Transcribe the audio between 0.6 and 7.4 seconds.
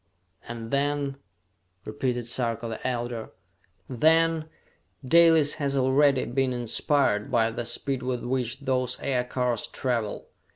then?" repeated Sarka the Elder. "Then, Dalis has already been inspired